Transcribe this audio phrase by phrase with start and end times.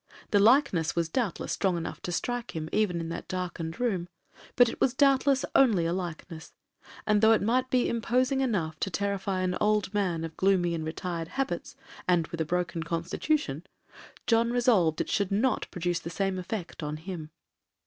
[0.31, 4.07] The likeness was doubtless strong enough to strike him even in that darkened room,
[4.55, 6.55] but it was doubtless only a likeness;
[7.05, 10.85] and though it might be imposing enough to terrify an old man of gloomy and
[10.87, 11.75] retired habits,
[12.07, 13.63] and with a broken constitution,
[14.25, 17.29] John resolved it should not produce the same effect on him.